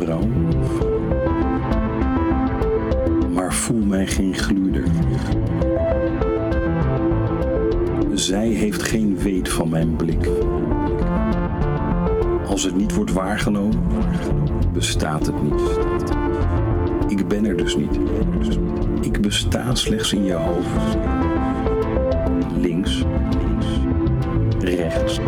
vrouw. 0.00 0.26
Maar 3.32 3.54
voel 3.54 3.84
mij 3.84 4.06
geen 4.06 4.34
gluurder. 4.34 4.84
Zij 8.14 8.48
heeft 8.48 8.82
geen 8.82 9.18
weet 9.18 9.48
van 9.48 9.68
mijn 9.68 9.96
blik. 9.96 10.28
Als 12.46 12.62
het 12.62 12.76
niet 12.76 12.94
wordt 12.94 13.12
waargenomen, 13.12 13.78
bestaat 14.72 15.26
het 15.26 15.42
niet. 15.42 15.78
Ik 17.08 17.28
ben 17.28 17.44
er 17.44 17.56
dus 17.56 17.76
niet. 17.76 17.98
Ik 19.00 19.20
besta 19.20 19.74
slechts 19.74 20.12
in 20.12 20.24
je 20.24 20.32
hoofd. 20.32 20.96
Links, 22.60 23.04
rechts. 24.58 25.20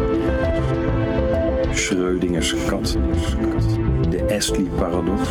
Schrödingers 1.73 2.55
kat. 2.67 2.99
De 4.11 4.35
Astley-paradox. 4.37 5.29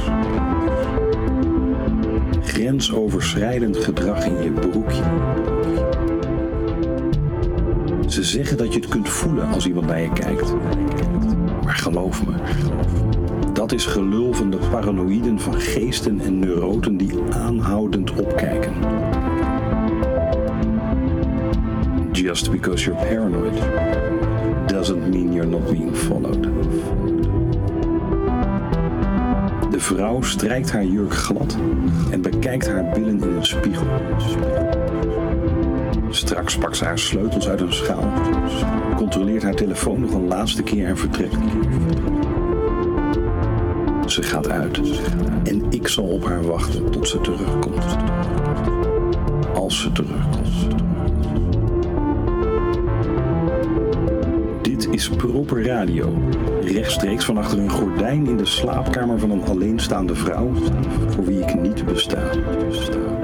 Grensoverschrijdend 2.41 3.78
gedrag 3.78 4.26
in 4.26 4.44
je 4.44 4.52
broekje. 4.52 5.04
Ze 8.08 8.23
zeggen 8.23 8.58
dat 8.58 8.73
je 8.73 8.80
het 8.80 8.90
kunt 8.90 9.09
voelen 9.09 9.48
als 9.48 9.68
iemand 9.68 9.88
naar 9.88 10.02
je 10.02 10.14
kijkt. 10.14 10.54
Maar 11.64 11.76
geloof 11.76 12.26
me, 12.26 12.34
dat 13.54 13.72
is 13.72 13.86
gelul 13.86 14.34
van 14.34 14.50
de 14.50 14.58
paranoïden 14.72 15.40
van 15.40 15.59
geesten 15.59 16.20
en 16.20 16.40
neuroten 16.40 16.98
die 16.98 17.14
aanhoudend 17.30 18.12
opkijken. 18.12 18.73
Just 22.12 22.52
because 22.52 22.86
you're 22.86 23.06
paranoid 23.06 23.54
doesn't 24.78 25.09
mean 25.09 25.33
you're 25.33 25.50
not 25.50 25.66
being 25.66 25.95
followed. 25.95 26.44
De 29.72 29.80
vrouw 29.80 30.22
strijkt 30.22 30.72
haar 30.72 30.86
jurk 30.86 31.14
glad 31.14 31.58
en 32.11 32.22
bekijkt 32.22 32.67
haar 32.67 32.92
billen 32.94 33.22
in 33.22 33.36
een 33.36 33.45
spiegel. 33.45 33.86
Straks 36.09 36.58
pakt 36.58 36.78
ze 36.78 36.86
haar 36.86 37.00
sleutels 37.00 37.50
uit 37.50 37.61
een 37.61 37.73
schaal, 37.73 38.14
controleert 38.95 39.44
haar 39.44 39.55
telefoon 39.55 40.00
nog 40.00 40.14
een 40.14 40.28
laatste 40.28 40.64
keer 40.64 40.88
en 40.88 40.98
vertrekt. 40.98 41.38
Ze 44.05 44.23
gaat 44.23 44.50
uit 44.50 44.81
en 45.44 45.66
ik 45.70 45.88
zal 45.88 46.05
op 46.05 46.25
haar 46.25 46.44
wachten 46.44 46.92
tot 46.92 47.08
ze 47.08 47.22
terugkomt. 47.22 47.98
Als 49.53 49.81
ze 49.81 49.92
terugkomt. 49.92 50.77
Is 54.91 55.09
Proper 55.09 55.66
Radio. 55.66 56.17
Rechtstreeks 56.61 57.25
van 57.25 57.38
achter 57.38 57.59
een 57.59 57.69
gordijn 57.69 58.27
in 58.27 58.38
de 58.38 58.45
slaapkamer 58.45 59.19
van 59.19 59.31
een 59.31 59.43
alleenstaande 59.43 60.16
vrouw, 60.16 60.53
voor 61.09 61.25
wie 61.25 61.39
ik 61.39 61.61
niet 61.61 61.85
besta. 61.85 62.30
besta. 62.59 63.17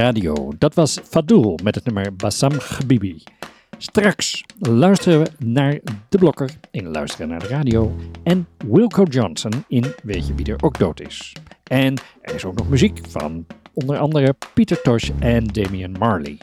Radio. 0.00 0.52
Dat 0.58 0.74
was 0.74 0.98
Fadul 1.04 1.58
met 1.62 1.74
het 1.74 1.84
nummer 1.84 2.16
Bassam 2.16 2.52
Habibi. 2.52 3.22
Straks 3.78 4.44
luisteren 4.58 5.22
we 5.22 5.30
naar 5.44 5.78
De 6.08 6.18
Blokker 6.18 6.50
in 6.70 6.88
Luisteren 6.88 7.28
naar 7.28 7.38
de 7.38 7.46
Radio 7.46 7.96
en 8.22 8.48
Wilco 8.66 9.02
Johnson 9.02 9.52
in 9.68 9.84
Weet 10.02 10.26
je 10.26 10.34
wie 10.34 10.46
er 10.46 10.62
ook 10.62 10.78
dood 10.78 11.00
is. 11.00 11.32
En 11.64 11.94
er 12.22 12.34
is 12.34 12.44
ook 12.44 12.54
nog 12.56 12.68
muziek 12.68 13.00
van 13.08 13.46
onder 13.72 13.98
andere 13.98 14.34
Peter 14.54 14.82
Tosh 14.82 15.10
en 15.18 15.46
Damian 15.46 15.92
Marley. 15.92 16.38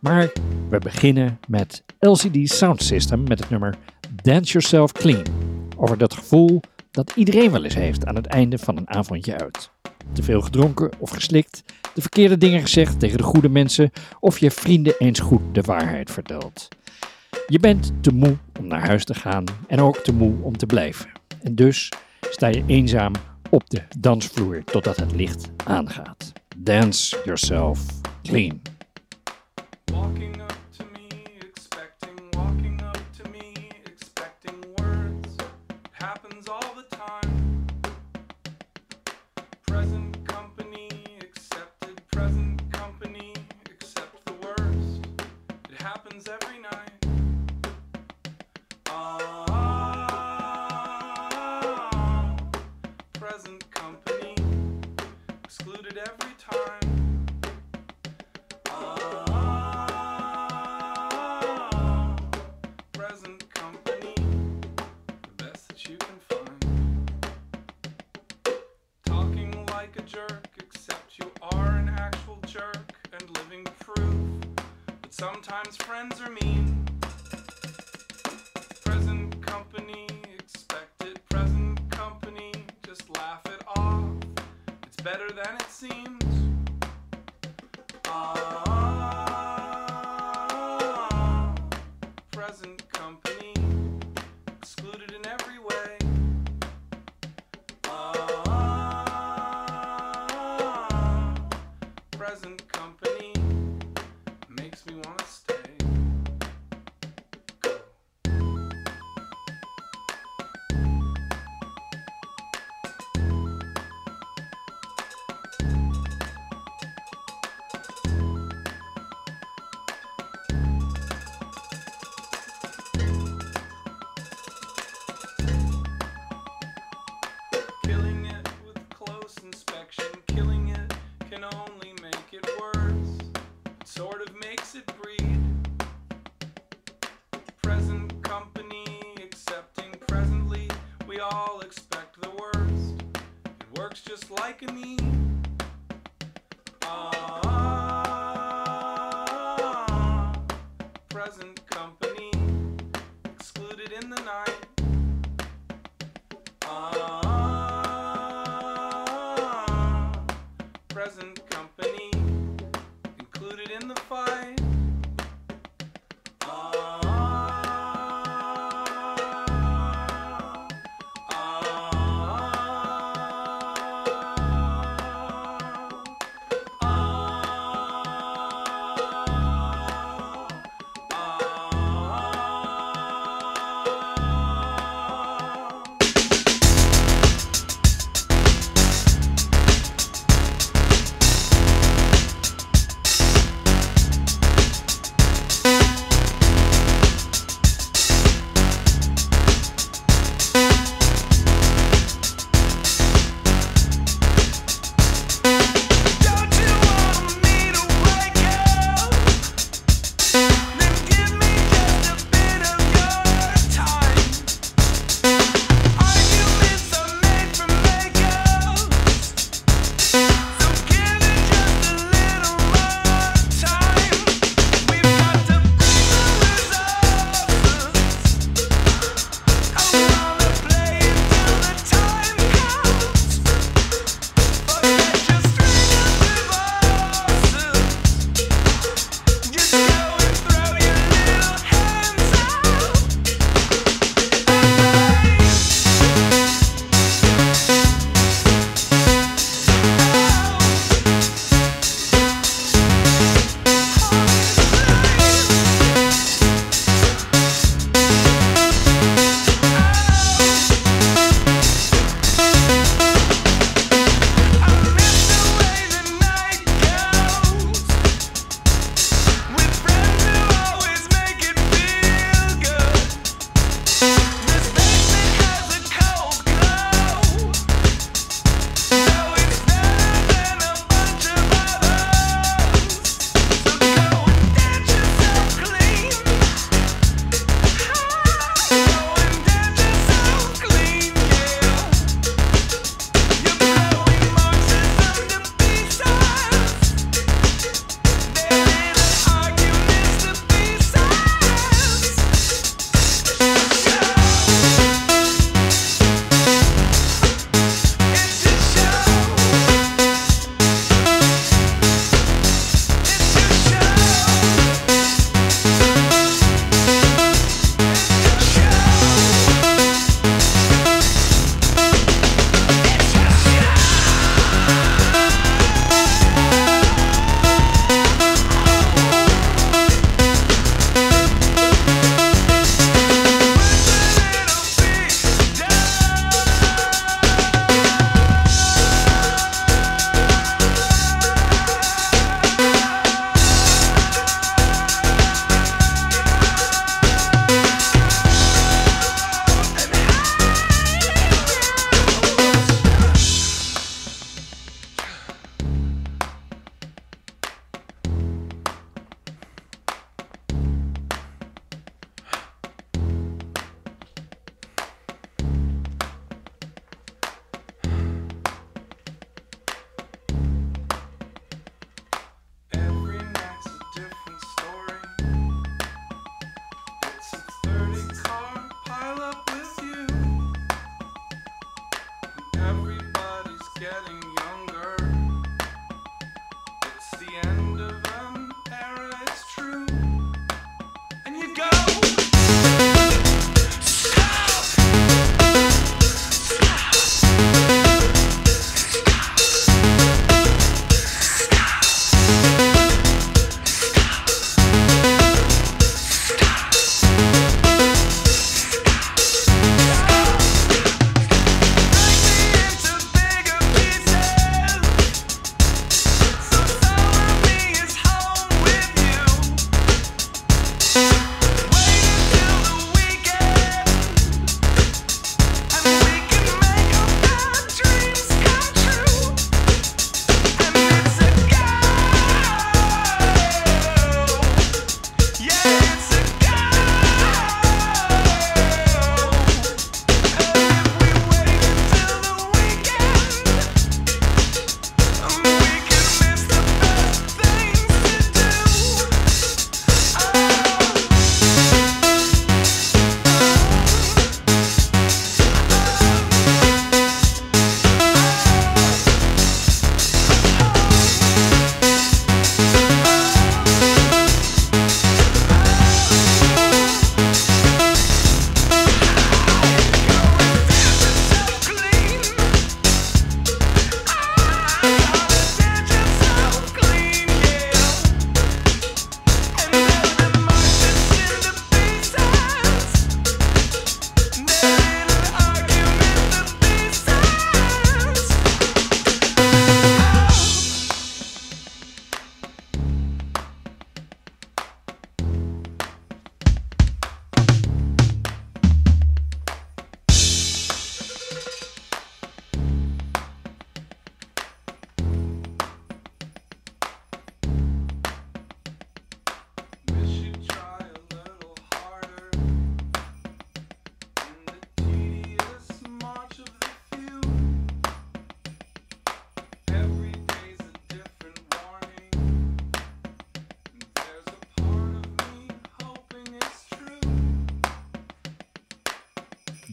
Maar 0.00 0.32
we 0.68 0.78
beginnen 0.78 1.38
met 1.48 1.84
LCD 1.98 2.50
Sound 2.50 2.82
System 2.82 3.22
met 3.22 3.38
het 3.38 3.50
nummer 3.50 3.74
Dance 4.22 4.52
Yourself 4.52 4.92
Clean. 4.92 5.24
Over 5.76 5.98
dat 5.98 6.14
gevoel 6.14 6.60
dat 6.90 7.12
iedereen 7.14 7.50
wel 7.50 7.64
eens 7.64 7.74
heeft 7.74 8.06
aan 8.06 8.16
het 8.16 8.26
einde 8.26 8.58
van 8.58 8.76
een 8.76 8.90
avondje 8.90 9.38
uit. 9.38 9.70
Te 10.12 10.22
veel 10.22 10.40
gedronken 10.40 10.90
of 10.98 11.10
geslikt, 11.10 11.62
de 11.98 12.04
verkeerde 12.04 12.38
dingen 12.38 12.60
gezegd 12.60 13.00
tegen 13.00 13.18
de 13.18 13.24
goede 13.24 13.48
mensen 13.48 13.90
of 14.20 14.38
je 14.38 14.50
vrienden 14.50 14.94
eens 14.98 15.20
goed 15.20 15.40
de 15.52 15.60
waarheid 15.60 16.10
vertelt. 16.10 16.68
Je 17.46 17.58
bent 17.58 17.92
te 18.00 18.12
moe 18.12 18.36
om 18.58 18.66
naar 18.66 18.86
huis 18.86 19.04
te 19.04 19.14
gaan 19.14 19.44
en 19.68 19.80
ook 19.80 19.96
te 19.96 20.12
moe 20.12 20.34
om 20.42 20.56
te 20.56 20.66
blijven. 20.66 21.10
En 21.42 21.54
dus 21.54 21.92
sta 22.30 22.46
je 22.46 22.64
eenzaam 22.66 23.12
op 23.50 23.70
de 23.70 23.82
dansvloer 23.98 24.64
totdat 24.64 24.96
het 24.96 25.12
licht 25.12 25.50
aangaat. 25.64 26.32
Dance 26.56 27.20
yourself 27.24 27.80
clean. 28.22 28.60
Sometimes 75.18 75.76
friends 75.78 76.20
are 76.20 76.30
mean. 76.30 76.67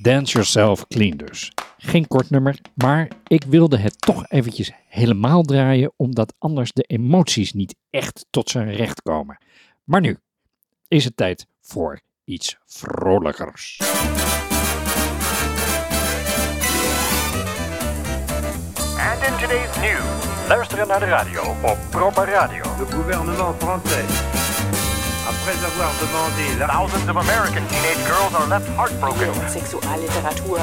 Dance 0.06 0.34
Yourself 0.34 0.88
Clean 0.88 1.18
dus. 1.18 1.52
Geen 1.78 2.08
kort 2.08 2.30
nummer, 2.30 2.60
maar 2.74 3.08
ik 3.28 3.44
wilde 3.44 3.78
het 3.78 4.02
toch 4.02 4.28
eventjes 4.28 4.72
helemaal 4.88 5.44
draaien, 5.44 5.94
omdat 5.96 6.34
anders 6.38 6.72
de 6.72 6.84
emoties 6.84 7.54
niet 7.54 7.76
echt 7.90 8.26
tot 8.30 8.50
zijn 8.50 8.72
recht 8.72 9.02
komen. 9.02 9.38
Maar 9.84 10.02
nu 10.02 10.18
is 10.88 11.04
het 11.04 11.18
tijd 11.18 11.48
voor 11.62 12.00
iets 12.24 12.58
vrolijkers. 12.66 13.80
And 18.98 19.24
in 19.28 19.38
today's 19.42 19.78
news, 19.78 20.48
luisteren 20.48 20.88
naar 20.88 21.00
de 21.00 21.06
radio 21.06 21.42
op 21.64 21.78
Proper 21.90 22.26
Radio. 22.26 22.64
Le 22.78 22.86
gouvernement 22.86 23.56
français, 23.56 24.35
après 25.28 25.58
avoir 25.70 25.92
demandé 26.00 26.46
la 26.60 26.68
Thousands 26.68 27.10
of 27.10 27.18
American 27.18 27.64
teenage 27.68 28.04
girls 28.06 28.34
are 28.36 28.48
left 28.48 28.68
heartbroken. 28.78 29.34
Sexualliteratur. 29.50 30.58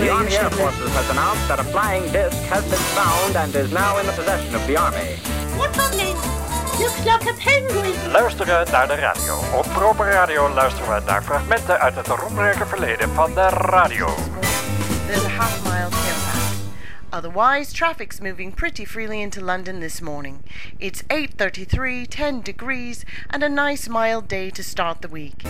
The 0.00 0.10
Army 0.10 0.34
Air 0.36 0.50
Forces 0.50 0.90
has 0.94 1.10
announced 1.10 1.48
that 1.48 1.58
a 1.60 1.64
flying 1.64 2.04
disc 2.12 2.38
has 2.48 2.64
been 2.64 2.84
found 2.96 3.36
and 3.36 3.54
is 3.54 3.70
now 3.72 3.98
in 3.98 4.06
the 4.06 4.12
possession 4.12 4.54
of 4.54 4.66
the 4.66 4.76
Army. 4.76 5.16
Looks 6.78 7.04
like 7.04 7.26
a 7.26 7.34
penguin. 7.44 8.12
Luisteren 8.12 8.66
naar 8.70 8.86
de 8.86 8.94
radio. 8.94 9.38
Op 9.54 9.66
Proper 9.72 10.10
Radio 10.10 10.48
luisteren 10.48 10.94
we 10.94 11.00
naar 11.06 11.22
fragmenten 11.22 11.80
uit 11.80 11.94
het 11.94 12.06
roemrijke 12.06 12.66
verleden 12.66 13.14
van 13.14 13.34
de 13.34 13.48
radio. 13.48 14.06
There's 15.06 15.24
a 15.24 15.28
half 15.28 15.62
mile. 15.64 15.97
Otherwise, 17.10 17.72
traffic's 17.72 18.20
moving 18.20 18.54
pretty 18.54 18.84
freely 18.84 19.20
into 19.20 19.44
London 19.44 19.80
this 19.80 20.00
morning. 20.00 20.38
It's 20.78 21.02
8:33, 21.06 22.06
10 22.08 22.42
degrees, 22.42 23.04
and 23.26 23.42
a 23.42 23.48
nice 23.48 23.88
mild 23.90 24.28
day 24.28 24.50
to 24.50 24.62
start 24.62 25.00
the 25.00 25.08
week. 25.08 25.42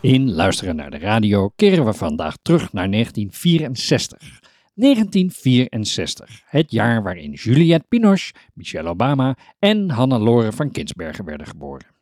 In 0.00 0.32
Luisteren 0.32 0.76
naar 0.76 0.90
de 0.90 0.98
radio 0.98 1.52
keren 1.56 1.84
we 1.84 1.92
vandaag 1.92 2.36
terug 2.42 2.72
naar 2.72 2.90
1964. 2.90 4.40
1964, 4.74 6.42
het 6.44 6.70
jaar 6.70 7.02
waarin 7.02 7.32
Juliette 7.32 7.86
Binoche, 7.88 8.32
Michelle 8.54 8.88
Obama 8.88 9.36
en 9.58 9.90
Hannelore 9.90 10.52
van 10.52 10.70
Kinsbergen 10.70 11.24
werden 11.24 11.46
geboren. 11.46 11.97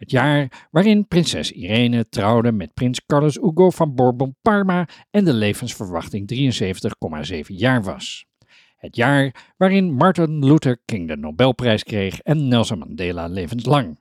Het 0.00 0.10
jaar 0.10 0.68
waarin 0.70 1.08
prinses 1.08 1.52
Irene 1.52 2.08
trouwde 2.08 2.52
met 2.52 2.74
prins 2.74 3.06
Carlos 3.06 3.34
Hugo 3.34 3.70
van 3.70 3.94
Bourbon-Parma 3.94 4.88
en 5.10 5.24
de 5.24 5.32
levensverwachting 5.32 6.32
73,7 7.32 7.38
jaar 7.46 7.82
was. 7.82 8.26
Het 8.76 8.96
jaar 8.96 9.52
waarin 9.56 9.92
Martin 9.92 10.44
Luther 10.44 10.80
King 10.84 11.08
de 11.08 11.16
Nobelprijs 11.16 11.84
kreeg 11.84 12.20
en 12.20 12.48
Nelson 12.48 12.78
Mandela 12.78 13.26
levenslang. 13.26 13.98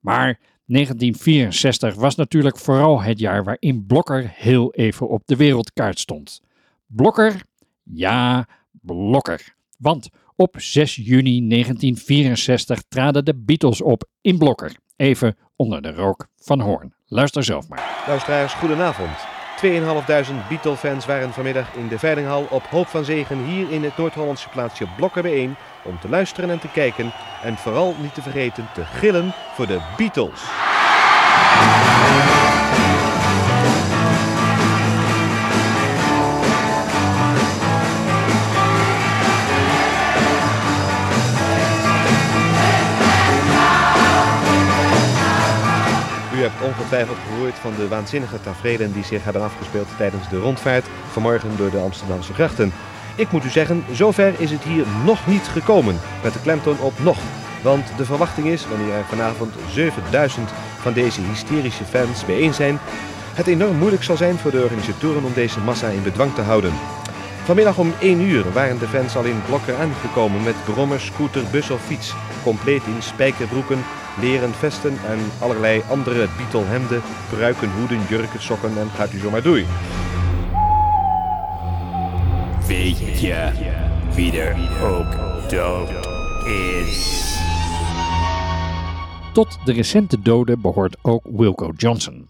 Maar 0.00 0.40
1964 0.64 1.94
was 1.94 2.14
natuurlijk 2.14 2.58
vooral 2.58 3.02
het 3.02 3.18
jaar 3.18 3.44
waarin 3.44 3.86
Blokker 3.86 4.32
heel 4.34 4.74
even 4.74 5.08
op 5.08 5.22
de 5.24 5.36
wereldkaart 5.36 5.98
stond. 5.98 6.42
Blokker? 6.86 7.42
Ja, 7.82 8.48
Blokker. 8.70 9.54
Want 9.76 10.08
op 10.36 10.54
6 10.58 10.94
juni 10.94 11.48
1964 11.48 12.82
traden 12.88 13.24
de 13.24 13.34
Beatles 13.36 13.82
op 13.82 14.08
in 14.20 14.38
Blokker. 14.38 14.76
Even 14.98 15.36
onder 15.56 15.82
de 15.82 15.92
rook 15.92 16.26
van 16.36 16.60
Hoorn. 16.60 16.94
Luister 17.06 17.44
zelf 17.44 17.68
maar. 17.68 18.04
Luisteraars, 18.06 18.54
goedenavond. 18.54 19.16
2.500 19.64 20.48
Beatle-fans 20.48 21.06
waren 21.06 21.32
vanmiddag 21.32 21.74
in 21.74 21.88
de 21.88 21.98
Veilinghal 21.98 22.46
op 22.50 22.62
Hoop 22.62 22.86
van 22.86 23.04
Zegen 23.04 23.44
hier 23.44 23.70
in 23.70 23.84
het 23.84 23.96
Noord-Hollandse 23.96 24.48
plaatsje 24.48 24.86
Blokker 24.96 25.22
bijeen 25.22 25.56
om 25.84 25.98
te 26.00 26.08
luisteren 26.08 26.50
en 26.50 26.58
te 26.58 26.68
kijken 26.68 27.12
en 27.42 27.56
vooral 27.56 27.94
niet 28.00 28.14
te 28.14 28.22
vergeten 28.22 28.68
te 28.74 28.84
gillen 28.84 29.32
voor 29.54 29.66
de 29.66 29.80
Beatles. 29.96 30.40
Hebt 46.48 46.62
ongetwijfeld 46.62 47.18
gehoord 47.28 47.54
van 47.54 47.72
de 47.76 47.88
waanzinnige 47.88 48.40
tafereelen 48.40 48.92
die 48.92 49.04
zich 49.04 49.24
hebben 49.24 49.42
afgespeeld 49.42 49.88
tijdens 49.96 50.28
de 50.28 50.38
rondvaart 50.38 50.86
vanmorgen 51.12 51.56
door 51.56 51.70
de 51.70 51.78
Amsterdamse 51.78 52.34
grachten. 52.34 52.72
Ik 53.14 53.32
moet 53.32 53.44
u 53.44 53.48
zeggen, 53.48 53.84
zover 53.92 54.34
is 54.40 54.50
het 54.50 54.62
hier 54.62 54.84
nog 55.04 55.26
niet 55.26 55.48
gekomen, 55.48 56.00
met 56.22 56.32
de 56.32 56.40
klemtoon 56.40 56.78
op 56.80 56.92
nog. 56.98 57.18
Want 57.62 57.86
de 57.96 58.04
verwachting 58.04 58.46
is, 58.46 58.68
wanneer 58.68 58.94
er 58.94 59.04
vanavond 59.04 59.54
7000 59.70 60.50
van 60.80 60.92
deze 60.92 61.20
hysterische 61.20 61.84
fans 61.84 62.24
bijeen 62.24 62.54
zijn, 62.54 62.78
het 63.34 63.46
enorm 63.46 63.76
moeilijk 63.76 64.02
zal 64.02 64.16
zijn 64.16 64.38
voor 64.38 64.50
de 64.50 64.62
organisatoren 64.62 65.24
om 65.24 65.32
deze 65.34 65.60
massa 65.60 65.88
in 65.88 66.02
bedwang 66.02 66.34
te 66.34 66.40
houden. 66.40 66.72
Vanmiddag 67.44 67.78
om 67.78 67.92
1 68.00 68.20
uur 68.20 68.52
waren 68.52 68.78
de 68.78 68.88
fans 68.88 69.16
al 69.16 69.24
in 69.24 69.42
Blokker 69.46 69.76
aangekomen 69.76 70.42
met 70.42 70.64
brommer, 70.64 71.00
scooter, 71.00 71.42
bus 71.50 71.70
of 71.70 71.84
fiets. 71.84 72.14
Compleet 72.42 72.82
in 72.86 73.02
spijkerbroeken, 73.02 73.84
leren 74.20 74.54
vesten 74.54 74.98
en 75.06 75.18
allerlei 75.40 75.82
andere 75.90 76.28
Beatle-hemden, 76.36 77.02
pruiken, 77.28 77.70
hoeden, 77.78 78.00
jurken, 78.08 78.42
sokken 78.42 78.78
en 78.78 78.88
gaat 78.88 79.12
u 79.12 79.18
zomaar 79.18 79.42
door. 79.42 79.62
Weet 82.66 82.98
je 83.20 83.52
wie 84.14 84.40
er 84.40 84.56
ook 84.82 85.50
dood 85.50 85.88
is? 86.46 87.36
Tot 89.32 89.58
de 89.64 89.72
recente 89.72 90.20
doden 90.22 90.60
behoort 90.60 90.96
ook 91.02 91.26
Wilco 91.30 91.72
Johnson. 91.76 92.28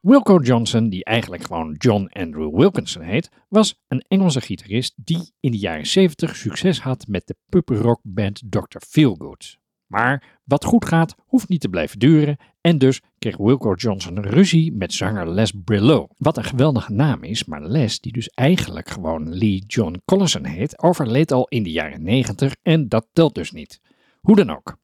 Wilco 0.00 0.38
Johnson, 0.40 0.88
die 0.88 1.04
eigenlijk 1.04 1.44
gewoon 1.44 1.74
John 1.74 2.08
Andrew 2.12 2.56
Wilkinson 2.56 3.02
heet, 3.02 3.30
was 3.48 3.80
een 3.88 4.04
Engelse 4.08 4.40
gitarist 4.40 4.94
die 4.96 5.32
in 5.40 5.50
de 5.50 5.58
jaren 5.58 5.86
70 5.86 6.36
succes 6.36 6.80
had 6.80 7.06
met 7.06 7.26
de 7.26 7.36
puppyrockband 7.48 8.42
Dr. 8.50 8.78
Feelgood. 8.88 9.58
Maar 9.86 10.37
wat 10.48 10.64
goed 10.64 10.84
gaat, 10.84 11.14
hoeft 11.26 11.48
niet 11.48 11.60
te 11.60 11.68
blijven 11.68 11.98
duren 11.98 12.36
en 12.60 12.78
dus 12.78 13.00
kreeg 13.18 13.36
Wilco 13.36 13.74
Johnson 13.74 14.20
ruzie 14.20 14.72
met 14.72 14.92
zanger 14.92 15.30
Les 15.30 15.52
Brillo. 15.64 16.08
Wat 16.16 16.36
een 16.36 16.44
geweldige 16.44 16.92
naam 16.92 17.22
is, 17.22 17.44
maar 17.44 17.62
Les, 17.62 18.00
die 18.00 18.12
dus 18.12 18.28
eigenlijk 18.28 18.88
gewoon 18.88 19.34
Lee 19.36 19.64
John 19.66 20.00
Collison 20.04 20.44
heet, 20.44 20.82
overleed 20.82 21.32
al 21.32 21.48
in 21.48 21.62
de 21.62 21.70
jaren 21.70 22.02
90 22.02 22.54
en 22.62 22.88
dat 22.88 23.06
telt 23.12 23.34
dus 23.34 23.52
niet. 23.52 23.80
Hoe 24.20 24.36
dan 24.36 24.50
ook. 24.50 24.76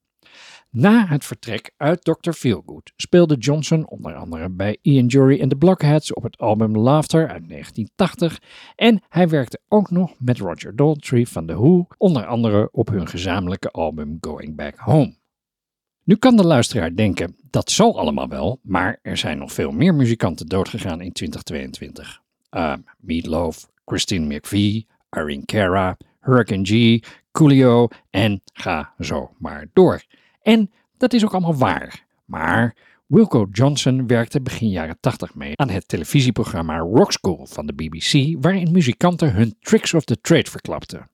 Na 0.71 1.07
het 1.07 1.25
vertrek 1.25 1.73
uit 1.77 2.05
Dr. 2.05 2.31
Feelgood 2.31 2.93
speelde 2.97 3.37
Johnson 3.37 3.89
onder 3.89 4.15
andere 4.15 4.51
bij 4.51 4.79
Ian 4.83 5.07
Jury 5.07 5.41
and 5.41 5.51
the 5.51 5.57
Blockheads 5.57 6.13
op 6.13 6.23
het 6.23 6.39
album 6.39 6.79
Laughter 6.79 7.29
uit 7.29 7.49
1980 7.49 8.39
en 8.75 9.03
hij 9.09 9.29
werkte 9.29 9.61
ook 9.69 9.91
nog 9.91 10.15
met 10.19 10.39
Roger 10.39 10.77
Daltrey 10.77 11.27
van 11.27 11.47
The 11.47 11.55
Who, 11.55 11.87
onder 11.99 12.27
andere 12.27 12.69
op 12.73 12.89
hun 12.89 13.09
gezamenlijke 13.09 13.71
album 13.71 14.19
Going 14.21 14.57
Back 14.57 14.77
Home. 14.77 15.23
Nu 16.05 16.17
kan 16.17 16.37
de 16.37 16.47
luisteraar 16.47 16.95
denken, 16.95 17.37
dat 17.51 17.71
zal 17.71 17.99
allemaal 17.99 18.29
wel, 18.29 18.59
maar 18.63 18.99
er 19.03 19.17
zijn 19.17 19.39
nog 19.39 19.53
veel 19.53 19.71
meer 19.71 19.95
muzikanten 19.95 20.47
doodgegaan 20.47 21.01
in 21.01 21.13
2022. 21.13 22.21
Uh, 22.51 22.73
Meatloaf, 22.99 23.69
Christine 23.85 24.37
McVie, 24.37 24.87
Irene 25.11 25.45
Cara, 25.45 25.97
Hurricane 26.21 26.65
G, 26.65 27.03
Coolio 27.33 27.89
en 28.11 28.43
ga 28.53 28.95
zo 28.99 29.31
maar 29.39 29.67
door. 29.73 30.03
En 30.43 30.71
dat 30.97 31.13
is 31.13 31.25
ook 31.25 31.33
allemaal 31.33 31.57
waar. 31.57 32.05
Maar 32.25 32.77
Wilco 33.07 33.49
Johnson 33.53 34.07
werkte 34.07 34.41
begin 34.41 34.69
jaren 34.69 34.97
80 35.01 35.35
mee 35.35 35.57
aan 35.57 35.71
het 35.71 35.89
televisieprogramma 35.89 36.79
Rock 36.79 37.13
School 37.13 37.47
van 37.47 37.67
de 37.67 37.73
BBC, 37.73 38.43
waarin 38.43 38.73
muzikanten 38.73 39.35
hun 39.35 39.57
tricks 39.61 39.95
of 39.95 40.05
the 40.05 40.21
trade 40.21 40.51
verklapten. 40.51 41.09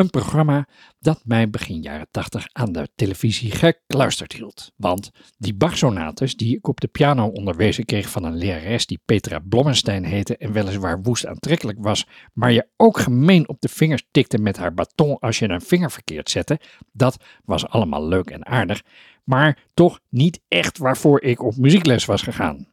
Een 0.00 0.10
programma 0.10 0.68
dat 0.98 1.20
mij 1.24 1.50
begin 1.50 1.82
jaren 1.82 2.06
80 2.10 2.48
aan 2.52 2.72
de 2.72 2.88
televisie 2.94 3.50
gekluisterd 3.50 4.32
hield. 4.32 4.72
Want 4.76 5.10
die 5.38 5.54
Bach-sonates 5.54 6.36
die 6.36 6.56
ik 6.56 6.68
op 6.68 6.80
de 6.80 6.88
piano 6.88 7.26
onderwezen 7.26 7.84
kreeg 7.84 8.10
van 8.10 8.24
een 8.24 8.36
lerares 8.36 8.86
die 8.86 9.00
Petra 9.04 9.38
Blommenstein 9.38 10.04
heette 10.04 10.36
en 10.36 10.52
weliswaar 10.52 11.02
woest 11.02 11.26
aantrekkelijk 11.26 11.78
was, 11.80 12.06
maar 12.32 12.52
je 12.52 12.68
ook 12.76 12.98
gemeen 12.98 13.48
op 13.48 13.60
de 13.60 13.68
vingers 13.68 14.04
tikte 14.10 14.38
met 14.38 14.56
haar 14.56 14.74
baton 14.74 15.18
als 15.18 15.38
je 15.38 15.48
een 15.48 15.60
vinger 15.60 15.90
verkeerd 15.90 16.30
zette, 16.30 16.60
dat 16.92 17.24
was 17.44 17.68
allemaal 17.68 18.08
leuk 18.08 18.30
en 18.30 18.46
aardig, 18.46 18.82
maar 19.24 19.58
toch 19.74 20.00
niet 20.08 20.40
echt 20.48 20.78
waarvoor 20.78 21.22
ik 21.22 21.42
op 21.42 21.56
muziekles 21.56 22.04
was 22.04 22.22
gegaan. 22.22 22.68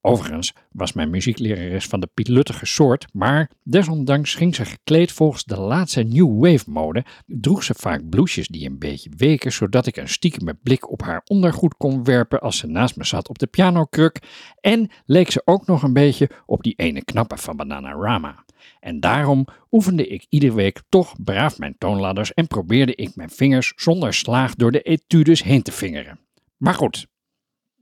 Overigens 0.00 0.52
was 0.72 0.92
mijn 0.92 1.10
muzieklerares 1.10 1.86
van 1.86 2.00
de 2.00 2.08
pietluttige 2.14 2.66
soort, 2.66 3.06
maar 3.12 3.50
desondanks 3.62 4.34
ging 4.34 4.54
ze 4.54 4.64
gekleed 4.64 5.12
volgens 5.12 5.44
de 5.44 5.60
laatste 5.60 6.02
New 6.02 6.44
Wave 6.44 6.70
mode, 6.70 7.04
droeg 7.26 7.62
ze 7.64 7.74
vaak 7.74 8.08
blouses 8.08 8.48
die 8.48 8.66
een 8.66 8.78
beetje 8.78 9.10
weken, 9.16 9.52
zodat 9.52 9.86
ik 9.86 9.96
een 9.96 10.08
stiekeme 10.08 10.58
blik 10.62 10.90
op 10.90 11.02
haar 11.02 11.22
ondergoed 11.24 11.76
kon 11.76 12.04
werpen 12.04 12.40
als 12.40 12.58
ze 12.58 12.66
naast 12.66 12.96
me 12.96 13.04
zat 13.04 13.28
op 13.28 13.38
de 13.38 13.46
pianokruk, 13.46 14.18
en 14.60 14.90
leek 15.04 15.30
ze 15.30 15.42
ook 15.44 15.66
nog 15.66 15.82
een 15.82 15.92
beetje 15.92 16.30
op 16.46 16.62
die 16.62 16.74
ene 16.76 17.04
knappe 17.04 17.36
van 17.36 17.56
Bananarama. 17.56 18.44
En 18.80 19.00
daarom 19.00 19.46
oefende 19.70 20.06
ik 20.06 20.26
iedere 20.28 20.54
week 20.54 20.82
toch 20.88 21.14
braaf 21.24 21.58
mijn 21.58 21.74
toonladders 21.78 22.34
en 22.34 22.46
probeerde 22.46 22.94
ik 22.94 23.16
mijn 23.16 23.30
vingers 23.30 23.72
zonder 23.76 24.14
slaag 24.14 24.54
door 24.54 24.72
de 24.72 24.82
etudes 24.82 25.42
heen 25.42 25.62
te 25.62 25.72
vingeren. 25.72 26.18
Maar 26.56 26.74
goed, 26.74 27.06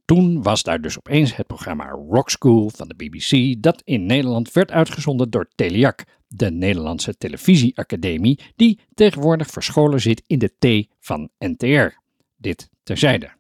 toen 0.06 0.42
was 0.42 0.62
daar 0.62 0.80
dus 0.80 0.98
opeens 0.98 1.36
het 1.36 1.46
programma 1.46 1.88
Rock 1.88 2.30
School 2.30 2.70
van 2.74 2.88
de 2.88 2.94
BBC, 2.94 3.62
dat 3.62 3.82
in 3.84 4.06
Nederland 4.06 4.52
werd 4.52 4.70
uitgezonden 4.70 5.30
door 5.30 5.48
Teliac, 5.54 6.04
de 6.28 6.50
Nederlandse 6.50 7.16
televisieacademie, 7.16 8.40
die 8.56 8.80
tegenwoordig 8.94 9.50
verscholen 9.50 10.00
zit 10.00 10.22
in 10.26 10.38
de 10.38 10.52
T 10.58 10.88
van 11.00 11.28
NTR. 11.38 11.98
Dit 12.36 12.70
terzijde. 12.82 13.30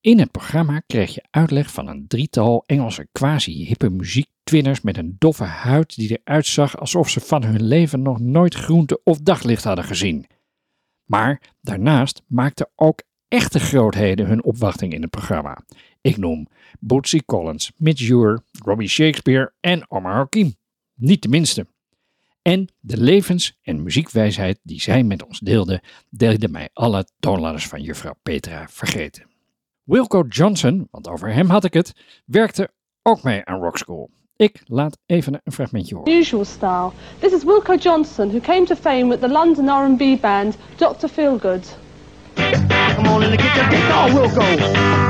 In 0.00 0.18
het 0.18 0.30
programma 0.30 0.82
kreeg 0.86 1.14
je 1.14 1.24
uitleg 1.30 1.72
van 1.72 1.88
een 1.88 2.06
drietal 2.06 2.62
Engelse 2.66 3.08
quasi-hippe 3.12 3.90
muziektwinners 3.90 4.80
met 4.80 4.96
een 4.96 5.16
doffe 5.18 5.44
huid 5.44 5.96
die 5.96 6.20
eruit 6.22 6.46
zag 6.46 6.78
alsof 6.78 7.08
ze 7.08 7.20
van 7.20 7.44
hun 7.44 7.62
leven 7.62 8.02
nog 8.02 8.20
nooit 8.20 8.54
groente 8.54 9.00
of 9.04 9.18
daglicht 9.18 9.64
hadden 9.64 9.84
gezien. 9.84 10.26
Maar 11.04 11.40
daarnaast 11.60 12.22
maakten 12.26 12.68
ook 12.76 13.02
echte 13.30 13.60
grootheden 13.60 14.26
hun 14.26 14.44
opwachting 14.44 14.92
in 14.92 15.02
het 15.02 15.10
programma. 15.10 15.58
Ik 16.00 16.16
noem 16.16 16.46
Bootsy 16.80 17.20
Collins, 17.26 17.72
Mitch 17.76 18.08
Ure, 18.08 18.42
Robbie 18.64 18.88
Shakespeare 18.88 19.52
en 19.60 19.90
Omar 19.90 20.12
Hakim. 20.12 20.54
Niet 20.94 21.22
de 21.22 21.28
minste. 21.28 21.66
En 22.42 22.68
de 22.80 22.96
levens- 22.96 23.58
en 23.62 23.82
muziekwijsheid 23.82 24.58
die 24.62 24.80
zij 24.80 25.02
met 25.02 25.24
ons 25.24 25.38
deelde, 25.38 25.82
deelde 26.08 26.48
mij 26.48 26.68
alle 26.72 27.06
toonladders 27.18 27.66
van 27.66 27.82
juffrouw 27.82 28.14
Petra 28.22 28.66
vergeten. 28.68 29.26
Wilco 29.82 30.24
Johnson, 30.28 30.88
want 30.90 31.08
over 31.08 31.32
hem 31.32 31.48
had 31.48 31.64
ik 31.64 31.74
het, 31.74 31.92
werkte 32.24 32.70
ook 33.02 33.22
mee 33.22 33.44
aan 33.44 33.60
Rock 33.60 33.78
School. 33.78 34.10
Ik 34.36 34.62
laat 34.64 34.98
even 35.06 35.40
een 35.44 35.52
fragmentje 35.52 35.94
horen. 35.94 36.12
Usual 36.12 36.44
style. 36.44 36.90
This 37.18 37.32
is 37.32 37.44
Wilco 37.44 37.74
Johnson, 37.74 38.28
who 38.28 38.40
came 38.40 38.64
to 38.64 38.74
fame 38.74 39.08
with 39.08 39.20
the 39.20 39.28
London 39.28 39.68
R&B 39.68 40.20
band 40.20 40.56
Dr. 40.76 41.06
Feelgood. 41.06 41.78
Come 42.94 43.06
on 43.06 43.22
in 43.22 43.30
get 43.36 43.56
your 43.56 43.68
guitar, 43.68 44.08
Wilco. 44.08 45.00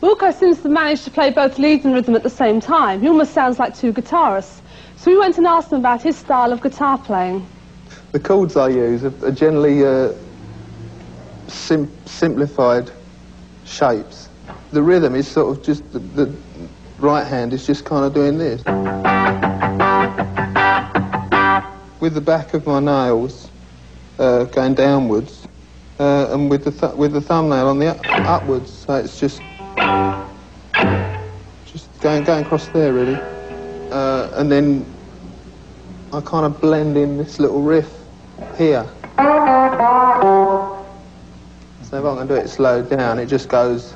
Wilco 0.00 0.32
seems 0.32 0.60
to 0.60 0.68
manage 0.68 1.02
to 1.04 1.10
play 1.10 1.30
both 1.30 1.58
lead 1.58 1.84
and 1.84 1.94
rhythm 1.94 2.14
at 2.14 2.22
the 2.22 2.30
same 2.30 2.60
time. 2.60 3.00
He 3.00 3.08
almost 3.08 3.32
sounds 3.32 3.58
like 3.58 3.74
two 3.76 3.92
guitarists. 3.92 4.60
So 4.96 5.10
we 5.10 5.18
went 5.18 5.38
and 5.38 5.46
asked 5.46 5.72
him 5.72 5.78
about 5.78 6.02
his 6.02 6.16
style 6.16 6.52
of 6.52 6.60
guitar 6.60 6.98
playing. 6.98 7.46
The 8.14 8.20
chords 8.20 8.56
I 8.56 8.68
use 8.68 9.02
are, 9.02 9.26
are 9.26 9.32
generally 9.32 9.84
uh, 9.84 10.12
sim- 11.48 11.90
simplified 12.06 12.92
shapes. 13.64 14.28
The 14.70 14.80
rhythm 14.80 15.16
is 15.16 15.26
sort 15.26 15.58
of 15.58 15.64
just 15.64 15.82
the, 15.92 15.98
the 15.98 16.32
right 17.00 17.26
hand 17.26 17.52
is 17.52 17.66
just 17.66 17.84
kind 17.84 18.04
of 18.04 18.14
doing 18.14 18.38
this. 18.38 18.62
With 21.98 22.14
the 22.14 22.20
back 22.24 22.54
of 22.54 22.64
my 22.68 22.78
nails 22.78 23.50
uh, 24.20 24.44
going 24.44 24.74
downwards, 24.74 25.48
uh, 25.98 26.28
and 26.30 26.48
with 26.48 26.62
the 26.62 26.70
th- 26.70 26.94
with 26.94 27.14
the 27.14 27.20
thumbnail 27.20 27.66
on 27.66 27.80
the 27.80 27.88
up- 27.88 28.06
upwards, 28.28 28.70
so 28.72 28.94
it's 28.94 29.18
just 29.18 29.42
just 31.66 32.00
going 32.00 32.22
going 32.22 32.44
across 32.44 32.68
there 32.68 32.92
really, 32.92 33.18
uh, 33.90 34.30
and 34.34 34.52
then 34.52 34.86
I 36.12 36.20
kind 36.20 36.46
of 36.46 36.60
blend 36.60 36.96
in 36.96 37.18
this 37.18 37.40
little 37.40 37.60
riff 37.60 38.03
here. 38.56 38.84
So 41.82 41.96
if 41.98 42.04
I 42.04 42.16
can 42.16 42.26
do 42.26 42.34
it 42.34 42.48
slowed 42.48 42.88
down, 42.88 43.18
it 43.18 43.28
just 43.28 43.48
goes. 43.48 43.94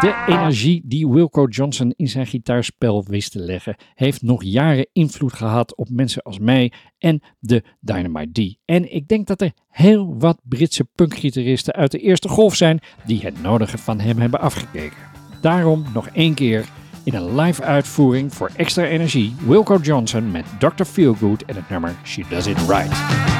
De 0.00 0.24
energie 0.26 0.82
die 0.84 1.08
Wilco 1.08 1.46
Johnson 1.46 1.92
in 1.96 2.08
zijn 2.08 2.26
gitaarspel 2.26 3.04
wist 3.04 3.32
te 3.32 3.38
leggen, 3.38 3.76
heeft 3.94 4.22
nog 4.22 4.42
jaren 4.42 4.88
invloed 4.92 5.32
gehad 5.32 5.76
op 5.76 5.88
mensen 5.90 6.22
als 6.22 6.38
mij 6.38 6.72
en 6.98 7.22
de 7.38 7.62
Dynamite 7.80 8.42
D. 8.42 8.56
En 8.64 8.94
ik 8.94 9.08
denk 9.08 9.26
dat 9.26 9.40
er 9.40 9.52
heel 9.68 10.18
wat 10.18 10.40
Britse 10.42 10.84
punkgitaristen 10.84 11.74
uit 11.74 11.90
de 11.90 11.98
eerste 11.98 12.28
golf 12.28 12.54
zijn 12.54 12.80
die 13.06 13.20
het 13.20 13.42
nodige 13.42 13.78
van 13.78 14.00
hem 14.00 14.18
hebben 14.18 14.40
afgekeken. 14.40 14.98
Daarom 15.40 15.84
nog 15.94 16.08
één 16.08 16.34
keer, 16.34 16.68
In 17.08 17.14
een 17.14 17.40
live 17.40 17.62
uitvoering 17.62 18.34
voor 18.34 18.50
extra 18.56 18.84
energie 18.84 19.34
Wilco 19.46 19.76
Johnson 19.76 20.30
met 20.30 20.44
Dr. 20.58 20.84
Feelgood 20.84 21.42
en 21.42 21.56
het 21.56 21.68
nummer 21.70 21.94
She 22.04 22.24
Does 22.28 22.46
It 22.46 22.58
Right. 22.58 23.37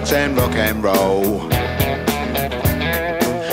Drugs 0.00 0.12
and 0.12 0.36
rock 0.36 0.54
and 0.54 0.82
roll 0.82 1.52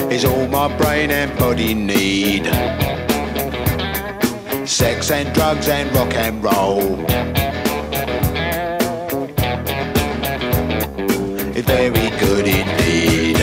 is 0.10 0.24
all 0.24 0.48
my 0.48 0.74
brain 0.78 1.12
and 1.12 1.38
body 1.38 1.74
need. 1.74 2.46
Sex 4.66 5.12
and 5.12 5.34
drugs 5.34 5.68
and 5.68 5.94
rock 5.94 6.14
and 6.14 6.42
roll. 6.42 7.06
It's 11.54 11.68
very 11.68 12.10
good 12.22 12.48
indeed. 12.48 13.38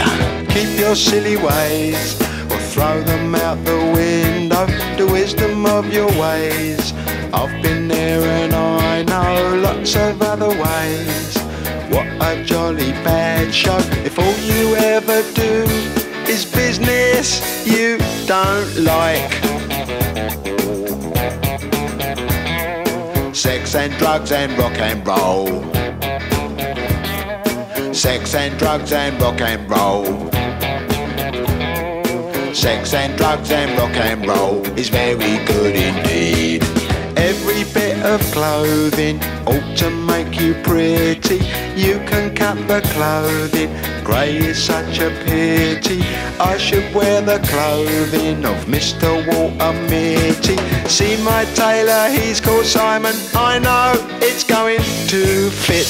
Keep 0.49 0.81
your 0.81 0.97
silly 0.97 1.37
ways 1.37 2.19
or 2.51 2.59
throw 2.73 3.03
them 3.03 3.35
out 3.35 3.63
the 3.67 3.79
window. 3.93 4.67
The 4.97 5.07
wisdom 5.13 5.67
of 5.67 5.93
your 5.93 6.09
ways. 6.19 6.95
I've 7.35 7.63
been 7.63 7.87
there 7.89 8.23
and 8.23 8.55
I 8.55 9.03
know 9.03 9.57
lots 9.57 9.95
of 9.95 10.24
if 13.57 14.19
all 14.19 14.37
you 14.39 14.75
ever 14.75 15.23
do 15.33 15.63
is 16.29 16.45
business 16.45 17.41
you 17.65 17.99
don't 18.27 18.75
like. 18.83 19.31
Sex 23.33 23.77
and 23.77 23.93
drugs 23.95 24.33
and 24.33 24.59
rock 24.59 24.77
and 24.79 25.07
roll. 25.07 25.63
Sex 27.95 28.35
and 28.35 28.59
drugs 28.59 28.93
and 28.93 29.23
rock 29.23 29.41
and 29.41 29.71
roll. 29.71 30.05
Sex 32.53 32.93
and 32.93 33.17
drugs 33.17 33.53
and 33.53 33.79
rock 33.79 33.97
and 33.97 34.27
roll 34.27 34.67
is 34.77 34.89
very 34.89 35.45
good 35.45 35.77
indeed. 35.77 36.65
Every 37.17 37.63
bit 37.73 38.05
of 38.05 38.21
clothing 38.33 39.23
ought 39.47 39.77
to 39.77 39.91
make 39.91 40.41
you 40.41 40.55
pretty. 40.65 41.14
You 41.31 42.01
can 42.07 42.35
cut 42.35 42.57
the 42.69 42.83
clothing, 42.93 43.71
grey 44.05 44.37
is 44.37 44.63
such 44.63 44.99
a 44.99 45.09
pity. 45.25 46.03
I 46.39 46.59
should 46.59 46.95
wear 46.95 47.23
the 47.23 47.39
clothing 47.49 48.45
of 48.45 48.67
Mr. 48.67 49.09
Walter 49.27 49.73
Mitty. 49.89 50.57
See 50.87 51.17
my 51.25 51.45
tailor, 51.55 52.11
he's 52.11 52.41
called 52.41 52.67
Simon. 52.67 53.15
I 53.35 53.59
know 53.59 53.95
it's 54.21 54.45
going 54.45 54.81
to 55.09 55.51
fit. 55.51 55.89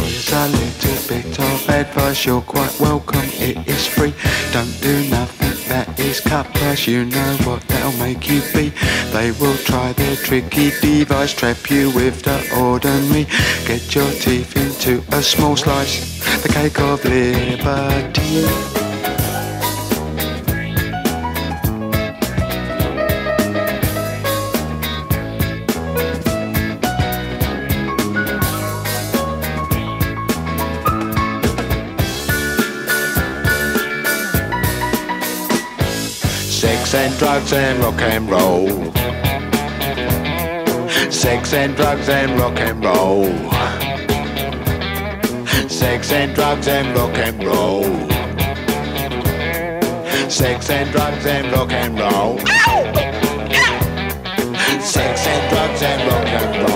Here's 0.00 0.32
a 0.32 0.48
little 0.48 1.08
bit 1.08 1.38
of 1.38 1.68
advice, 1.70 2.26
you're 2.26 2.40
quite 2.40 2.80
welcome, 2.80 3.28
it 3.34 3.68
is 3.68 3.86
free. 3.86 4.14
Don't 4.52 4.80
do 4.80 5.08
nothing 5.10 5.43
that 5.74 5.98
is 5.98 6.20
cut 6.20 6.46
you 6.86 7.04
know 7.04 7.36
what 7.44 7.60
that'll 7.62 7.98
make 7.98 8.28
you 8.30 8.40
be. 8.52 8.70
They 9.12 9.32
will 9.40 9.56
try 9.56 9.92
their 9.92 10.14
tricky 10.14 10.70
device, 10.80 11.34
trap 11.34 11.68
you 11.68 11.90
with 11.90 12.22
the 12.22 12.38
ordinary. 12.56 13.24
Get 13.66 13.92
your 13.94 14.10
teeth 14.12 14.56
into 14.56 15.02
a 15.16 15.20
small 15.20 15.56
slice, 15.56 15.96
the 16.42 16.48
cake 16.48 16.78
of 16.78 17.04
liberty. 17.04 18.83
Drugs 37.18 37.52
and 37.52 37.78
rock 37.80 38.00
and 38.00 38.30
roll. 38.30 38.68
Sex 41.10 41.52
and 41.52 41.76
drugs 41.76 42.08
and 42.08 42.38
rock 42.40 42.58
and 42.58 42.84
roll. 42.84 43.24
Sex 45.68 46.12
and 46.12 46.34
drugs 46.34 46.68
and 46.68 46.96
rock 46.96 47.16
and 47.18 47.44
roll. 47.44 47.84
Sex 50.30 50.70
and 50.70 50.90
drugs 50.90 51.26
and 51.26 51.52
rock 51.52 51.72
and 51.72 51.98
roll. 51.98 52.38
Sex 54.80 55.26
and 55.26 55.50
drugs 55.50 55.82
and 55.82 56.10
rock 56.10 56.26
and 56.26 56.68
roll. 56.68 56.73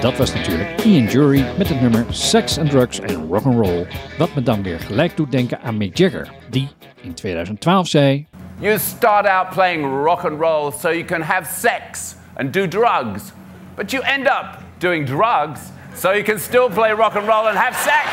Dat 0.00 0.16
was 0.16 0.34
natuurlijk 0.34 0.84
Ian 0.84 1.06
Jury 1.06 1.44
met 1.58 1.68
het 1.68 1.80
nummer 1.80 2.04
Sex 2.08 2.58
and 2.58 2.70
Drugs 2.70 3.00
and 3.00 3.30
Rock'n'Roll. 3.30 3.86
Wat 4.18 4.34
me 4.34 4.42
dan 4.42 4.62
weer 4.62 4.80
gelijk 4.80 5.16
doet 5.16 5.32
denken 5.32 5.60
aan 5.60 5.76
Mick 5.76 5.96
Jagger, 5.96 6.28
die 6.48 6.68
in 7.00 7.14
2012 7.14 7.88
zei... 7.88 8.26
You 8.58 8.78
start 8.78 9.26
out 9.26 9.50
playing 9.54 10.04
rock 10.04 10.24
and 10.24 10.40
roll 10.40 10.72
so 10.72 10.90
you 10.90 11.04
can 11.04 11.22
have 11.22 11.60
sex 11.60 12.16
and 12.34 12.52
do 12.52 12.68
drugs. 12.68 13.32
But 13.74 13.90
you 13.90 14.02
end 14.02 14.26
up 14.26 14.58
doing 14.78 15.06
drugs 15.06 15.60
so 15.94 16.12
you 16.12 16.22
can 16.22 16.38
still 16.38 16.68
play 16.68 16.92
rock 16.92 17.16
and 17.16 17.26
roll 17.26 17.46
and 17.46 17.56
have 17.56 17.76
sex. 17.76 18.06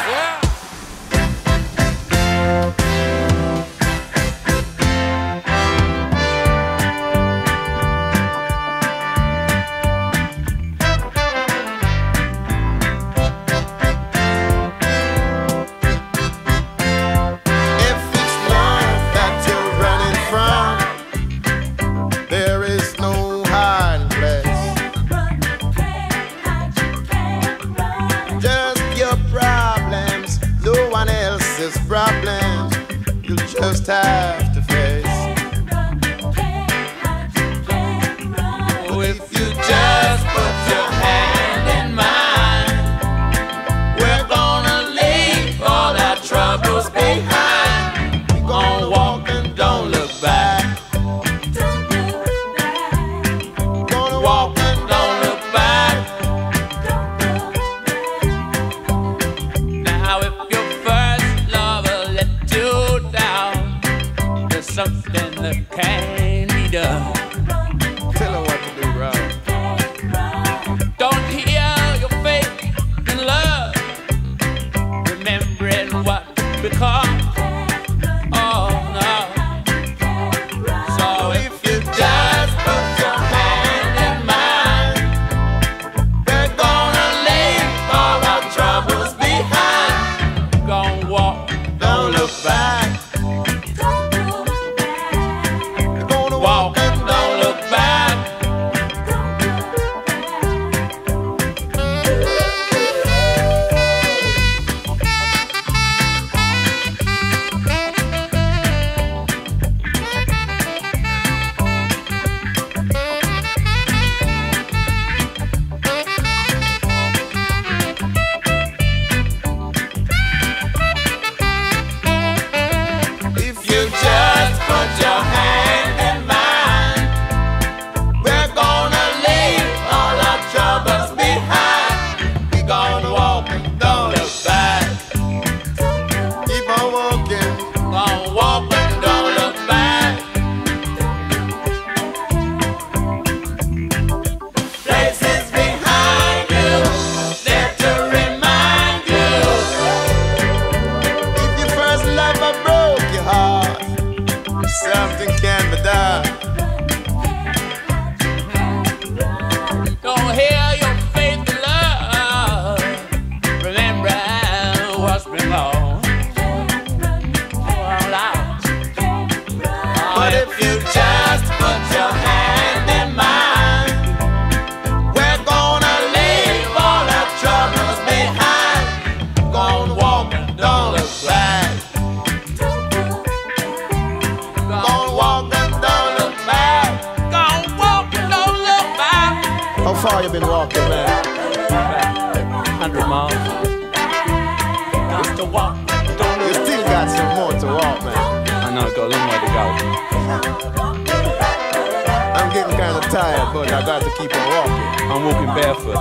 I'm 202.38 202.50
getting 202.54 202.78
kind 202.78 202.96
of 202.98 203.04
tired, 203.12 203.54
but 203.54 203.72
I 203.72 203.86
got 203.86 204.02
to 204.04 204.10
keep 204.18 204.36
on 204.36 204.48
walking. 204.54 204.84
I'm 205.12 205.24
walking 205.26 205.52
barefoot. 205.56 206.00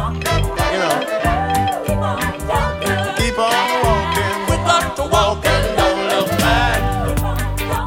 You 0.72 0.78
know. 0.82 0.96
Keep 3.16 3.38
on 3.38 3.52
walking. 3.84 4.34
We 4.48 4.56
got 4.68 4.96
to 4.96 5.02
walk 5.04 5.44
and 5.46 5.76
don't 5.76 6.02
look 6.12 6.28
back. 6.38 6.80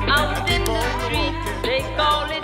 Out 0.08 0.50
in 0.50 0.64
the 0.66 0.80
street, 1.00 1.34
they 1.64 1.82
call 1.96 2.26
it 2.32 2.44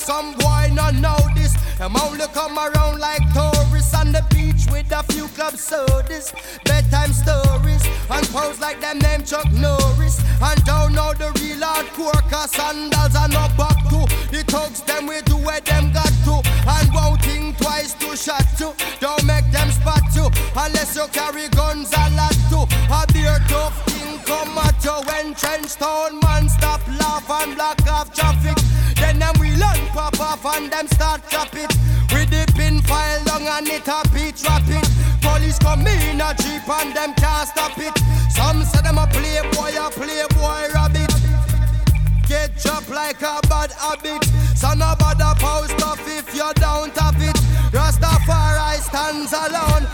Some 0.00 0.32
boy 0.38 0.70
not 0.72 0.94
know 0.94 1.18
this. 1.34 1.52
Them 1.76 1.94
only 1.96 2.26
come 2.32 2.58
around 2.58 2.98
like 2.98 3.20
tourists 3.34 3.94
on 3.94 4.12
the 4.12 4.24
beach 4.30 4.64
with 4.72 4.90
a 4.92 5.02
few 5.12 5.28
club 5.28 5.56
sodas, 5.56 6.32
bedtime 6.64 7.12
stories, 7.12 7.84
and 8.10 8.26
pose 8.28 8.58
like 8.60 8.80
them 8.80 8.98
name 8.98 9.24
Chuck 9.24 9.50
Norris. 9.52 10.18
And 10.40 10.64
don't 10.64 10.94
know 10.94 11.12
the 11.12 11.30
real 11.40 11.60
hardcore, 11.60 12.22
cause 12.30 12.50
sandals 12.52 13.14
are 13.14 13.28
not 13.28 13.54
back 13.58 13.76
to. 13.90 14.00
The 14.32 14.42
thugs 14.48 14.80
them 14.82 15.06
we 15.06 15.20
do 15.22 15.36
where 15.36 15.60
them 15.60 15.92
got 15.92 16.12
to, 16.24 16.40
and 16.66 16.88
won't 16.94 17.20
think 17.22 17.58
twice 17.58 17.92
to 18.00 18.16
shot 18.16 18.46
to. 18.58 18.72
Don't 19.00 19.24
make 19.24 19.50
them 19.52 19.70
spot 19.70 20.02
you, 20.14 20.30
unless 20.56 20.96
you 20.96 21.06
carry 21.12 21.48
guns 21.50 21.92
a 21.92 22.08
lot 22.16 22.36
to. 22.48 22.60
A 22.88 23.04
beer 23.12 23.38
tough 23.48 23.76
king 23.86 24.18
come 24.24 24.56
at 24.58 24.69
you 24.90 25.06
when 25.06 25.34
trench 25.34 25.76
town 25.76 26.18
man 26.20 26.48
stop 26.48 26.80
laugh 26.98 27.28
and 27.30 27.54
block 27.54 27.80
off 27.86 28.12
traffic. 28.12 28.56
Then 28.96 29.18
them 29.18 29.34
we 29.38 29.50
learn 29.62 29.82
pop 29.94 30.18
off 30.20 30.44
and 30.54 30.70
them 30.70 30.86
start 30.88 31.20
chop 31.28 31.54
it. 31.54 31.70
We 32.12 32.26
dip 32.26 32.58
in 32.58 32.82
file 32.82 33.22
long 33.28 33.46
and 33.46 33.68
it 33.68 33.88
a 33.88 34.00
beat 34.14 34.42
rapid. 34.46 34.84
Police 35.22 35.58
come 35.58 35.86
in 35.86 36.20
a 36.20 36.34
jeep 36.34 36.68
and 36.68 36.94
them 36.94 37.14
can't 37.14 37.48
stop 37.48 37.78
it. 37.78 37.94
Some 38.34 38.62
say 38.64 38.82
them 38.82 38.98
a 38.98 39.06
playboy, 39.06 39.74
a 39.78 39.90
playboy 39.90 40.62
rabbit. 40.74 41.12
Get 42.26 42.56
chopped 42.58 42.90
like 42.90 43.22
a 43.22 43.40
bad 43.48 43.72
habit. 43.72 44.24
So 44.56 44.72
no 44.74 44.94
bother 44.98 45.34
post 45.38 45.82
off 45.82 46.02
if 46.06 46.34
you 46.34 46.50
don't 46.54 46.96
have 46.98 47.20
it. 47.22 47.36
Rastafari 47.74 48.78
stands 48.82 49.32
alone. 49.32 49.86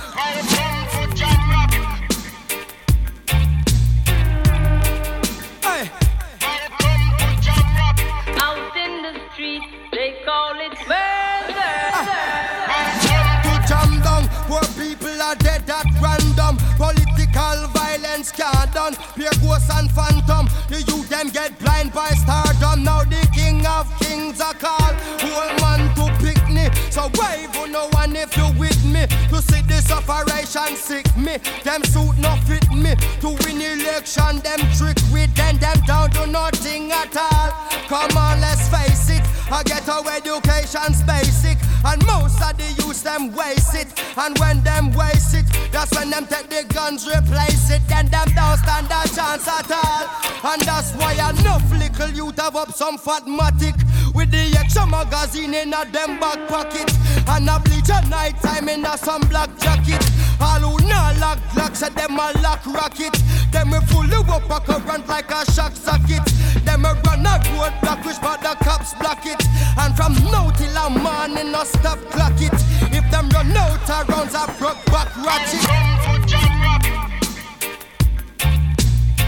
Violence 18.26 18.32
can't 18.32 18.74
done. 18.74 18.94
Pure 19.14 19.30
ghosts 19.42 19.70
and 19.70 19.90
phantom. 19.90 20.46
The 20.68 20.82
youth 20.82 21.08
them 21.08 21.28
get 21.28 21.58
blind 21.58 21.92
by 21.92 22.10
stardom. 22.10 22.84
Now 22.84 23.04
the 23.04 23.26
king 23.34 23.66
of 23.66 23.86
kings 24.00 24.40
are 24.40 24.54
called. 24.54 24.94
Whole 25.20 25.54
man 25.60 25.94
to 25.96 26.06
pick 26.24 26.40
me. 26.48 26.68
So 26.90 27.10
wave 27.18 27.54
on 27.56 27.72
no 27.72 27.88
one 27.90 28.16
if 28.16 28.36
you 28.36 28.48
with 28.58 28.82
me? 28.84 29.06
To 29.30 29.42
see 29.42 29.62
this 29.62 29.90
operation 29.90 30.76
sick 30.76 31.06
me. 31.16 31.38
Them 31.64 31.82
suit 31.84 32.18
not 32.18 32.38
fit 32.44 32.70
me. 32.72 32.94
To 33.20 33.28
win 33.44 33.60
election 33.60 34.38
them 34.40 34.60
trick 34.76 34.98
with 35.12 35.34
them. 35.34 35.58
Them 35.58 35.80
down 35.86 36.10
to 36.10 36.26
nothing 36.26 36.92
at 36.92 37.16
all. 37.16 37.50
Come 37.88 38.16
on 38.16 38.40
let's 38.40 38.68
face 38.68 39.10
it. 39.10 39.22
I 39.50 39.62
get 39.62 39.88
our 39.88 40.08
education's 40.10 41.02
basic. 41.02 41.58
And 41.84 42.04
most 42.06 42.42
of 42.42 42.56
the 42.56 42.68
youth 42.82 43.02
them 43.02 43.32
waste 43.32 43.74
it 43.74 43.85
And 44.16 44.38
when 44.38 44.62
them 44.62 44.92
waste 44.92 45.34
it 45.34 45.46
That's 45.72 45.92
when 45.94 46.10
them 46.10 46.26
take 46.26 46.48
the 46.48 46.64
guns 46.72 47.06
replace 47.06 47.70
it. 47.70 47.82
Then 47.88 48.06
them 48.06 48.28
don't 48.34 48.58
stand 48.58 48.88
a 48.88 49.04
chance 49.08 49.46
at 49.46 49.70
all. 49.70 50.08
And 50.52 50.62
that's 50.62 50.92
why 50.94 51.12
enough 51.12 51.70
little 51.70 52.10
youth 52.10 52.40
have 52.40 52.56
up 52.56 52.72
some 52.72 52.96
fatmatic. 52.98 53.76
With 54.14 54.30
the 54.30 54.56
extra 54.58 54.86
magazine 54.86 55.54
in 55.54 55.74
a 55.74 55.84
them 55.84 56.18
back 56.18 56.48
pocket. 56.48 56.90
And 57.28 57.48
a 57.48 57.60
bleach 57.60 57.90
at 57.90 58.08
night 58.08 58.40
time 58.40 58.68
in 58.68 58.84
a 58.84 58.96
some 58.96 59.22
black 59.28 59.50
jacket. 59.58 60.02
All 60.40 60.60
who 60.60 60.88
not 60.88 61.18
lock 61.18 61.38
glocks 61.52 61.82
at 61.82 61.94
them 61.94 62.18
a 62.18 62.32
lock 62.40 62.64
rocket. 62.66 63.12
Them 63.52 63.70
we 63.70 63.80
fully 63.86 64.16
up 64.16 64.50
a 64.50 64.60
current 64.60 65.08
like 65.08 65.30
a 65.30 65.44
shock 65.52 65.72
socket. 65.76 66.24
Them 66.64 66.84
a 66.84 66.94
run 67.04 67.26
a 67.26 67.36
road 67.56 67.72
block 67.82 68.04
which 68.04 68.20
but 68.20 68.40
the 68.40 68.56
cops 68.64 68.94
block 68.94 69.24
it. 69.24 69.42
And 69.78 69.96
from 69.96 70.14
now 70.32 70.50
till 70.50 70.76
a 70.76 70.90
morning 70.90 71.52
no 71.52 71.64
stop 71.64 71.98
clock 72.10 72.40
it. 72.40 72.52
If 72.92 73.10
them 73.10 73.28
run 73.30 73.56
out 73.56 73.85
of 73.90 74.08
rounds 74.08 74.34
a 74.34 74.46
broke 74.58 74.84
back 74.86 75.16
ratchet. 75.16 75.60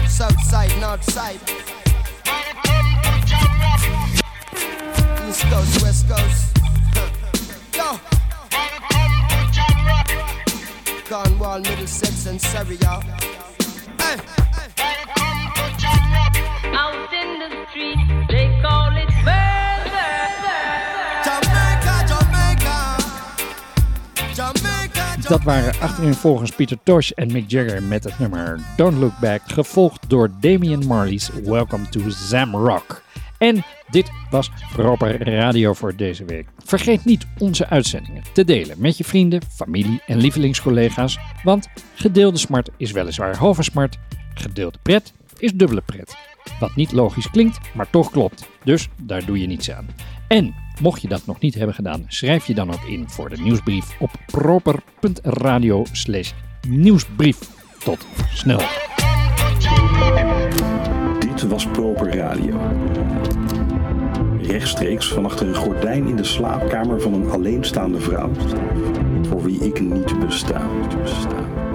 South 0.09 0.41
side, 0.43 0.81
north 0.81 1.03
side. 1.03 1.39
East 5.27 5.43
coast, 5.43 5.81
west 5.81 6.09
coast. 6.09 6.57
Yo. 7.75 7.99
Cornwall, 11.07 11.59
Middlesex 11.61 12.25
and 12.25 12.41
Surrey, 12.41 12.75
y'all 12.77 13.01
Hey 13.99 14.17
Dat 25.29 25.43
waren 25.43 25.81
achterin 25.81 26.13
volgens 26.13 26.51
Peter 26.51 26.77
Tosh 26.83 27.11
en 27.11 27.31
Mick 27.31 27.51
Jagger 27.51 27.83
met 27.83 28.03
het 28.03 28.19
nummer 28.19 28.59
Don't 28.77 28.97
Look 28.97 29.19
Back, 29.19 29.41
gevolgd 29.45 30.09
door 30.09 30.31
Damian 30.39 30.85
Marley's 30.85 31.29
Welcome 31.43 31.89
to 31.89 32.01
Zamrock. 32.07 33.01
En 33.37 33.63
dit 33.89 34.11
was 34.29 34.51
proper 34.73 35.23
radio 35.23 35.73
voor 35.73 35.95
deze 35.95 36.25
week. 36.25 36.47
Vergeet 36.65 37.05
niet 37.05 37.25
onze 37.37 37.67
uitzendingen 37.67 38.23
te 38.33 38.43
delen 38.43 38.75
met 38.79 38.97
je 38.97 39.03
vrienden, 39.03 39.41
familie 39.51 40.01
en 40.05 40.17
lievelingscollega's, 40.17 41.19
want 41.43 41.67
gedeelde 41.95 42.37
smart 42.37 42.69
is 42.77 42.91
weliswaar 42.91 43.35
halve 43.35 43.63
smart, 43.63 43.97
gedeelde 44.33 44.77
pret 44.81 45.13
is 45.37 45.53
dubbele 45.53 45.81
pret. 45.81 46.17
Wat 46.59 46.75
niet 46.75 46.91
logisch 46.91 47.29
klinkt, 47.29 47.59
maar 47.73 47.89
toch 47.89 48.11
klopt. 48.11 48.47
Dus 48.63 48.89
daar 49.01 49.25
doe 49.25 49.39
je 49.39 49.47
niets 49.47 49.71
aan. 49.71 49.87
En 50.27 50.55
mocht 50.79 51.01
je 51.01 51.07
dat 51.07 51.25
nog 51.25 51.39
niet 51.39 51.55
hebben 51.55 51.75
gedaan, 51.75 52.05
schrijf 52.07 52.47
je 52.47 52.53
dan 52.53 52.73
ook 52.73 52.83
in 52.83 53.09
voor 53.09 53.29
de 53.29 53.41
nieuwsbrief 53.41 53.99
op 53.99 54.11
proper.radio 54.25 55.85
nieuwsbrief. 56.67 57.37
Tot 57.83 58.07
snel. 58.33 58.61
Dit 61.19 61.47
was 61.47 61.67
Proper 61.67 62.15
Radio. 62.15 62.59
Rechtstreeks 64.41 65.07
van 65.07 65.25
achter 65.25 65.47
een 65.47 65.55
gordijn 65.55 66.07
in 66.07 66.15
de 66.15 66.23
slaapkamer 66.23 67.01
van 67.01 67.13
een 67.13 67.29
alleenstaande 67.29 67.99
vrouw. 67.99 68.31
Voor 69.29 69.43
wie 69.43 69.59
ik 69.59 69.79
niet 69.81 70.19
besta. 70.19 70.67
besta. 71.01 71.68